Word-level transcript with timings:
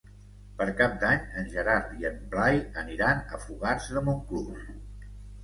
Per 0.59 0.65
Cap 0.77 0.95
d'Any 1.03 1.19
en 1.41 1.45
Gerard 1.55 1.91
i 1.99 2.07
en 2.11 2.17
Blai 2.33 2.57
aniran 2.85 3.23
a 3.37 3.41
Fogars 3.45 3.93
de 3.99 4.05
Montclús. 4.09 4.67